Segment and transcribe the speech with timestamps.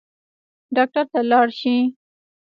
[0.75, 1.79] ډاکټر ته لاړ شئ